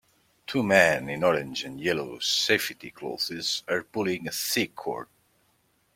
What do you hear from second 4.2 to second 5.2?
a thick cord.